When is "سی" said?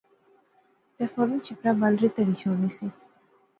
2.77-2.87